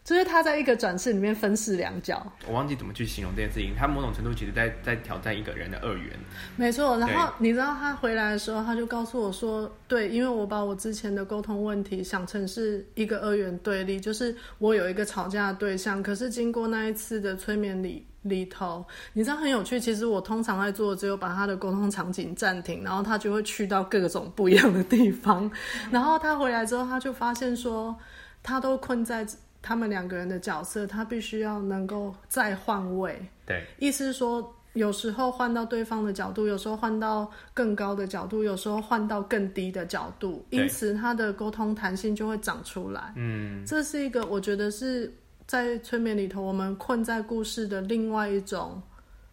[0.05, 3.73] 就是他在一个转世里面分饰两角，我忘记怎么去形容这件事情。
[3.79, 6.11] 他某种程度其实在在挑战一个人的二元。
[6.57, 19.79] 没错，然后你知道他回来的时候，他就告诉我说：“对，因为我把我之前的沟通问题想成是一个二元对立，就是我有一个吵架的对象，可是经过那一次的催眠里里头，你知道很有趣。
[19.79, 25.49] 其实我通常在做的只有把他的沟通场景暂停，然后他就会去到各种不一样的地方。
[25.93, 27.97] 然后他回来之后，他就发现说，
[28.43, 29.25] 他都困在。”
[29.63, 33.17] 他们两个人的角色，他必须要能够再换位。
[33.47, 43.13] 对，意思是说，有时候换到对方的角度，有时候换到更高的角度，有时候换到更低的角度，因此他的沟通弹性就会长出来。
[43.17, 45.13] 嗯，这是一个我觉得是
[45.47, 48.83] 在催眠里头，我们困在故事的另外一种、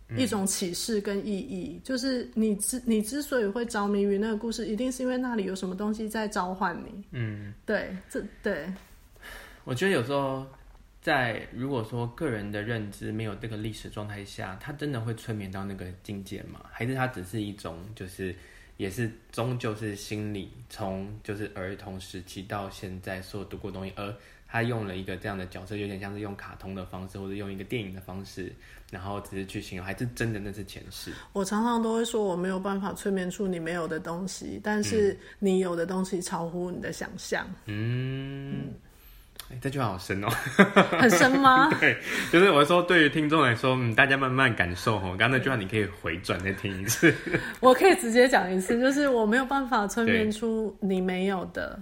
[0.10, 7.04] 嗯、一种启示跟意义，就是你之你之所以会着迷于那个故事，一定是因为那里有什么东西在召唤你。
[7.12, 8.72] 嗯，对，这对。
[9.70, 10.44] 我觉得有时候
[11.00, 16.60] 在如果说个人的认知没有这个历史状态下，他真的会催眠到那个境界吗？
[16.72, 18.36] 还是他只是一种就是
[18.78, 24.12] 也是终究是心理从就是儿童时期到现在所读过的东西，而
[24.48, 28.52] 他用了一个这样的角色，有点像是用卡通的方式，或者用一个电影的方式，
[28.90, 31.14] 然后只是去形容，还是真的那是前世？
[31.32, 37.48] 我常常都会说我没有办法催眠出你没有的东西，但是你有的东西超乎你的想象。
[37.66, 38.49] 嗯。
[39.62, 40.28] 这句话好深哦，
[41.00, 41.70] 很深吗？
[41.80, 41.98] 对，
[42.32, 45.16] 就是我说，对于听众来说，嗯，大家慢慢感受哦。
[45.18, 47.14] 刚刚那句话你可以回转再听一次。
[47.60, 51.80] 我可以直接讲一次，就是我没有办法催眠出你没有的，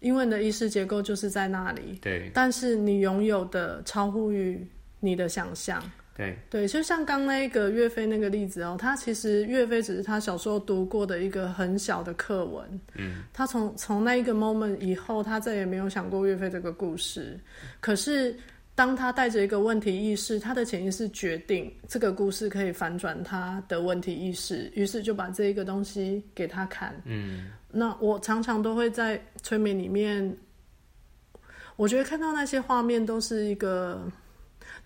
[0.00, 1.98] 因为你的意识结构就是在那里。
[2.00, 4.66] 对，但是你拥有的超乎于
[5.00, 5.82] 你的想象。
[6.16, 17.38] 对对，就像刚那个岳飞那个例子哦，他其实岳飞只是他小时候读过的一个很小的课文，嗯，他从从那一个 moment 以后，他再也没有想过岳飞这个故事。
[17.80, 18.34] 可是
[18.74, 26.98] 当他带着一个问题意识，他的潜意识决定这个故事可以反转他的问题意识，于是就把这一个东西给他看。
[27.04, 30.34] 嗯，那我常常都会在催眠里面，
[31.76, 34.10] 我觉得看到那些画面都是一个。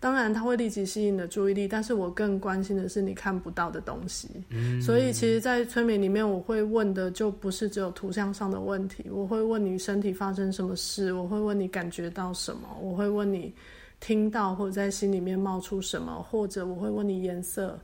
[0.00, 4.26] 当然，它会立即吸引你的注意力，但是我更关心的是你看不到的东西。
[4.48, 13.54] 嗯，所以其实，在催眠里面，我会问的就不是只有图像上的问题，我会问你身体发生什么事，我会问你感觉到什么，我会问你
[14.00, 17.78] 听到或者在心里面冒出什么，或者我会问你颜色，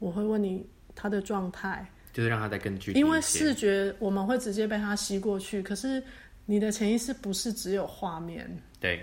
[0.00, 0.66] 我会问你
[0.96, 2.98] 它的状态，就是让它再更具体。
[2.98, 6.02] 因为视觉我们会直接被它吸过去，可是
[6.44, 8.50] 你的潜意识不是只有画面。
[8.80, 9.00] 对。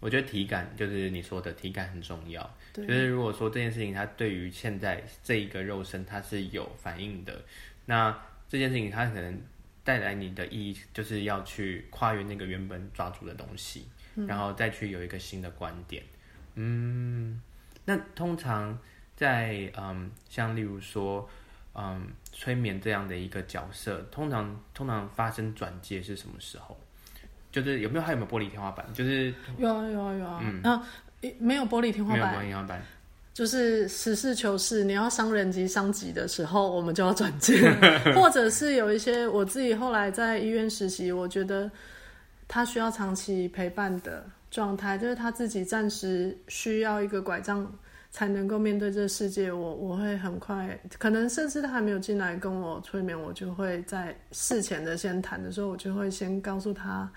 [0.00, 2.54] 我觉得体感就是你说的体感很重要。
[2.72, 7.42] 对，就是如果说这件事情它对于现在这一个肉身它是有反应的，
[7.86, 8.16] 那
[8.48, 9.40] 这件事情它可能
[9.82, 16.02] 带来你的意义，就是要去跨越那个原本抓住的东西，嗯，然后再去有一个新的观点。
[16.54, 17.40] 嗯，
[17.84, 18.78] 那通常
[19.16, 21.28] 在嗯，像例如说
[21.74, 26.78] 嗯，催眠这样的一个角色，通常通常发生转接是什么时候？
[27.62, 28.84] 就是有没有还有没有玻璃天花板？
[28.94, 30.82] 就是有啊有啊有啊，嗯，啊，
[31.38, 32.82] 没有玻璃天花板，没有玻璃天花板，
[33.34, 37.70] 就是实事求是，你要伤人及伤己的时候，我们就要转介，
[38.16, 41.70] 或者是有一些我自己后来在医院实习，我觉得
[42.48, 47.64] 他需要长期陪伴的状态，就是他自己暂时需要一个拐杖
[48.10, 49.52] 才能够面对这个世界。
[49.52, 57.08] 我我会很快，可能甚至他还没有进来跟我催眠，我就会在事前的先谈的时候，我就会先告诉他。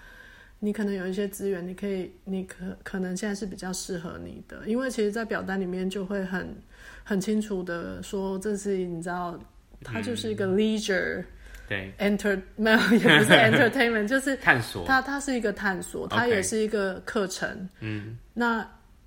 [0.63, 6.55] 你可能有一些资源，你可以，你可可能现在是比较适合你的，因为其实，在表单里面就会很
[7.03, 9.39] 很清楚的说，这是你知道，
[9.83, 11.25] 它就是一个 leisure，
[11.67, 18.63] 对，enter 没有也不是 entertainment，就是探索，它它是一个探索，它也是一个课程，嗯，那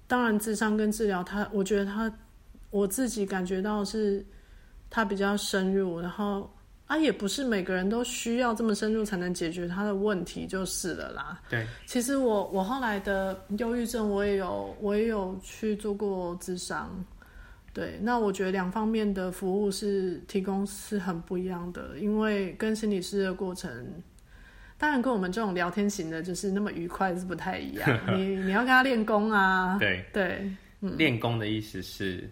[0.09, 2.13] 当然智商跟治疗，它我觉得它
[2.71, 4.27] 我自己感觉到是
[4.91, 6.51] 它比较深入，然后。
[6.87, 11.41] 啊，也不是每个人都需要这么深入才能解决他的问题，就是了啦。
[11.49, 17.05] 对，其实我我后来的忧郁症，我也有我也有去做过智商。
[17.73, 23.71] 对，那我觉得两方面的服务是提供是很不一样的，因为跟心理师的过程，
[24.77, 27.89] 当然跟我们这种聊天型的，就是那么愉快是不太一样。
[28.15, 32.31] 你你要跟他练功啊，对对，嗯，练功的意思是。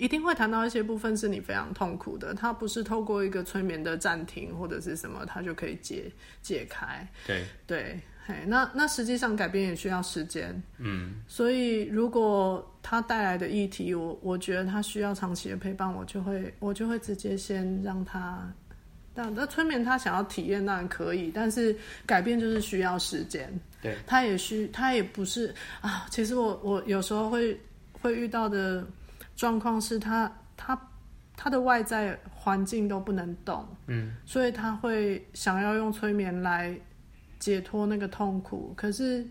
[0.00, 6.10] 一定会谈到一些部分是你非常痛苦的，它不是透过一个催眠的暂停或者是什么，它就可以解
[6.40, 7.06] 解开。
[7.26, 10.60] 对对，嘿，那那实际上改变也需要时间。
[10.78, 18.50] 嗯，所以如果它带来的议题，我我觉得它需要长期的陪伴，我就会我就会直接先让它，
[19.14, 23.52] 但那催眠他想要体验当然可以，但是改变就是需要时间。
[23.82, 27.60] 对，他也需他也不是啊，其实我我有时候会
[28.00, 28.82] 会遇到的。
[29.40, 30.78] 状况是他他
[31.34, 36.78] 他的外在环境都不能动，嗯，所以他会想要用催眠来
[37.38, 38.74] 解脱那个痛苦。
[38.76, 39.26] 可是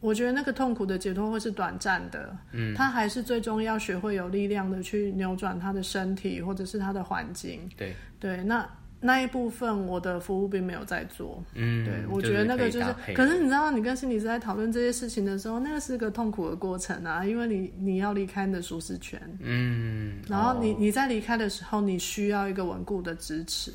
[0.00, 7.68] 我觉得那个痛苦的解脱会是短暂的，嗯，他还是最终要学会有力量的去扭转他的身体或者是他的环境。
[7.76, 8.66] 对对，那。
[9.00, 23.72] 那一部分我的服务并没有在做，嗯，对，我觉得那个就是，可，可是你知道，你跟心理师在讨论这些事情的时候，那个是个痛苦的过程啊，因为你你要离开你的舒适圈，嗯，然后你、哦、你在离开的时候，你需要一个稳固的支持。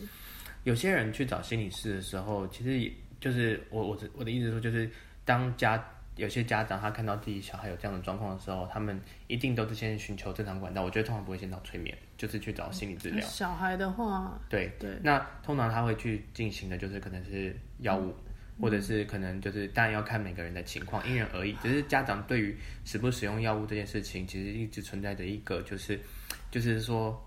[0.64, 4.90] 有些人去找心理师的时候，其实也就是我我的我的意思说，就是
[5.26, 5.84] 当家。
[6.18, 8.98] 有些家长他看到自己小孩有这样的状况的时候，他们
[9.28, 10.82] 一定都是先寻求正常管道。
[10.82, 13.26] 我觉得通常不会先找催眠，就是去找心理治疗。
[13.28, 18.14] 小孩的话，对对，那通常他会去进行的就是可能是药物，
[18.60, 21.54] 或者是可能就是当然要看每个人的情况，因人而异。
[21.62, 26.00] 只是家长对于使不使用药物这件事情，其实一直存在着一个就是
[26.50, 27.22] 就是说，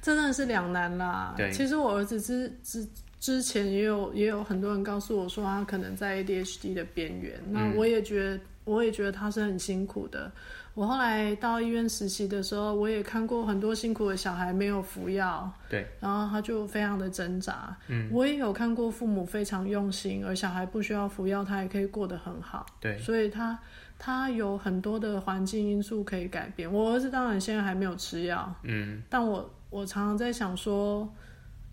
[0.00, 1.34] 真的是两难啦。
[1.36, 2.86] 对，其实我儿子之之
[3.18, 10.30] 之前也有也有很多人告诉我说他可能在 ADHD 的边缘，嗯，那我也觉得我也觉得他是很辛苦的。
[10.78, 17.76] 我后来到医院实习的时候，我也看过很多辛苦的小孩没有服药，对，然后他就非常的挣扎。
[17.88, 22.64] 嗯，我也有看过父母非常用心，而小孩不需要服药，他也可以过得很好。
[22.80, 23.58] 对，所以他
[23.98, 26.72] 他有很多的环境因素可以改变。
[26.72, 31.12] 我儿子当然现在还没有吃药，嗯，但我我常常在想说。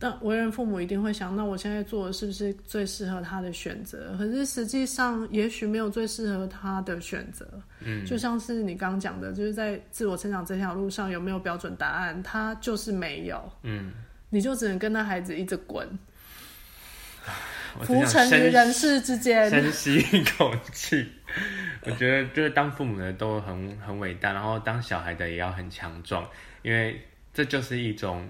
[0.06, 4.16] 但为人父母一定会想，那我现在做的是不是最适合他的选择？
[4.16, 7.44] 可是实际上，也许没有最适合他的选择。
[7.80, 12.22] 嗯，就像是你刚讲的，就是在自我成长这条路上有没有标准答案？
[12.22, 13.52] 他就是没有。
[13.64, 13.94] 嗯，
[14.30, 15.90] 你就只能跟那孩子一直滚，
[17.82, 19.50] 浮沉于人世之间。
[19.50, 21.04] 深吸一口气，
[21.82, 26.30] 我觉得就是当父母的都很很伟大，然后当小孩的也要很强壮，
[26.62, 27.02] 因为
[27.34, 28.24] 这就是一种。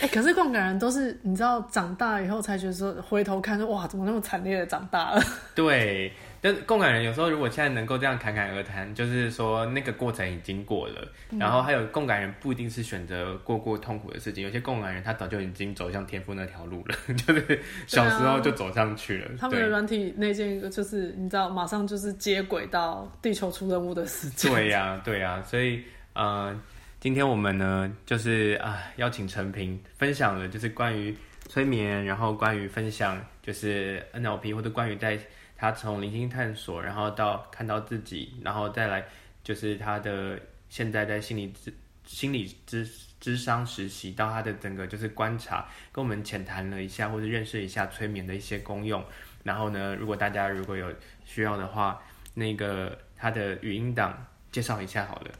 [0.00, 5.22] 哎、欸，可是共感人都是你知道，长大以后才觉得说，回头看说，哇，怎么那么惨烈的长大了？
[5.54, 19.26] 对，但共感人有时候如果现在能够这样侃侃而谈，就是说那个过程已经过了，嗯、然后还有共感人不一定是选择过过痛苦的事情，有些共感人他早就已经走向天赋那条路了， 就是小时候就走上去了。
[19.26, 24.52] 啊、他们的软体那件就是你知道，马上就是接轨到地球出任务的时间。
[24.52, 25.82] 对呀、啊，对呀、啊，所以
[26.14, 26.46] 嗯。
[26.48, 26.60] 呃
[27.04, 31.14] 今天我们呢，就是啊，邀请陈平分享了，就是关于
[31.50, 35.20] 催眠，然后关于分享就是 NLP，或者关于在
[35.54, 39.04] 他从零星探索，然后到看到自己，然后再来
[39.42, 40.40] 就是他的
[40.70, 41.70] 现在在心理咨
[42.06, 42.90] 心理咨
[43.20, 49.04] 咨商实习，到他的整个就是观察，跟我们浅谈了一下，或者认识一下催眠的一些功用。
[49.42, 50.90] 然后呢，如果大家如果有
[51.26, 52.02] 需要的话，
[52.32, 55.30] 那个他的语音档介绍一下好了，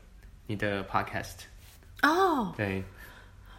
[0.47, 1.54] 你的 Podcast。
[2.05, 2.85] 哦、oh，对，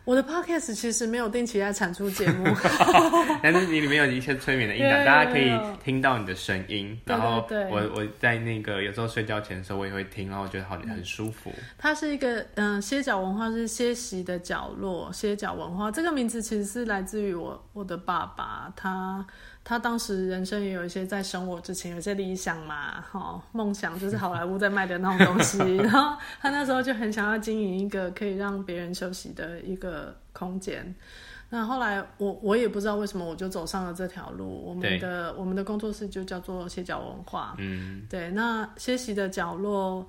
[0.03, 2.45] 我的 podcast 其实没有定期在产出节目，
[3.41, 5.51] 但是你里面有一些催眠的音档， 大家可以
[5.83, 6.95] 听到你的声音。
[7.05, 11.51] 然后我我在那个有时候睡觉前的时候，我也会听，然后我觉得好很舒服。
[11.77, 19.25] 它是一个嗯，歇脚文化是歇息的角落，歇脚文化这个名字其实是来自于我我的爸爸，他。
[19.67, 25.57] 他当时人生也有一些在生我之前有一些理想嘛，哈，梦想就是好莱坞在卖的那种东西。
[25.81, 30.93] 然后他那时候就很想要经营一个可以让别人休息的一个空间。
[31.49, 34.63] 那后来我我也不知道为什么我就走上了这条路。
[34.63, 37.55] 我们的我们的工作室就叫做歇脚文化。
[37.57, 40.07] 嗯，对，那歇息的角落。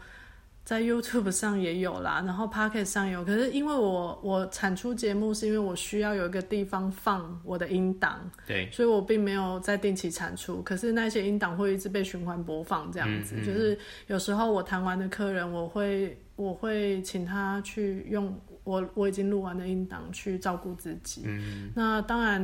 [0.67, 10.61] 在 YouTube 上也有啦， 然后 Podcast 上有，可是因为我我产出节目是因为我需要有一个地方放我的音档，对，所以我并没有在定期产出。
[10.62, 21.23] 可是那些音档会一直被循环播放，这样子，嗯嗯，就是有时候我谈完的客人，我会我会请他去用我我已经录完的音档去照顾自己。
[21.27, 22.43] 嗯，那当然，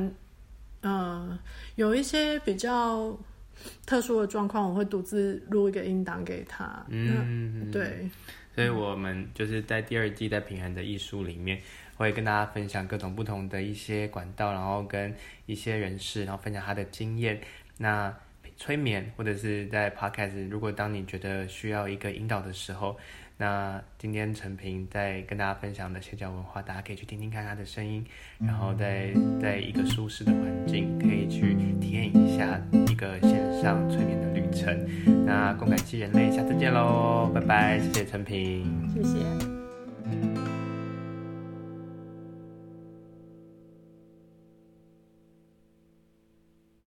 [0.82, 1.38] 嗯、呃，
[1.74, 3.18] 有一些比较。
[3.86, 6.84] 特殊的状况，我会独自录一个音档给他。
[6.88, 8.08] 嗯，对。
[8.54, 11.58] 所以我们就是在第二季在平衡的艺术里面，
[11.96, 15.14] 会跟大家分享各种不同的一些管道，然后跟
[15.46, 17.40] 一些人士，然后分享他的经验。
[17.78, 18.14] 那
[18.56, 22.98] 催眠或者是在 Podcast，如果当你觉得需要一个引导的时候。
[23.38, 28.06] 那今天陈平在跟大家分享的邪教文化，大家可以去听听看他的声音，
[28.38, 34.76] 然后在在一个舒适的环境，可以去体验一下下一个线上催眠的旅程。
[35.26, 38.64] 那共感系人类，下次见喽，拜拜，谢谢陈平，
[38.94, 40.41] 谢谢。